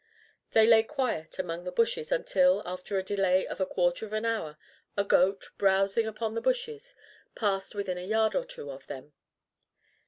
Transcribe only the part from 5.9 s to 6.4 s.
upon